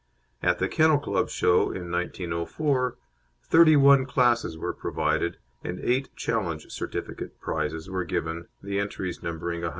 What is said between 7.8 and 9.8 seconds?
were given, the entries numbering 109.